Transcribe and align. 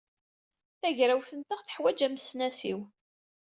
Tagrawt-nteɣ 0.79 1.59
teḥwaj 1.61 1.99
amesnasiw. 2.07 2.79